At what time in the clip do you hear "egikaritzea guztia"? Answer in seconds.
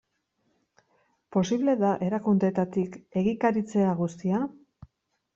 3.21-4.41